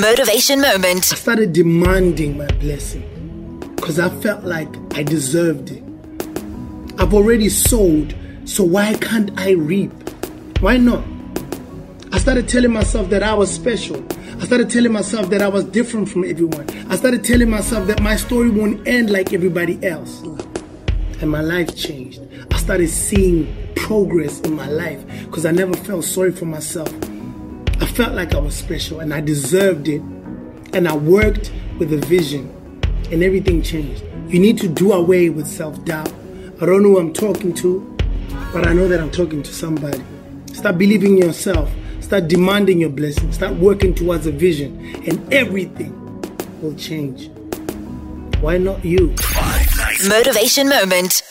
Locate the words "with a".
31.78-31.98